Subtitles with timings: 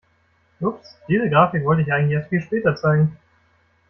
[0.61, 3.15] Ups, diese Grafik wollte ich eigentlich erst viel später zeigen.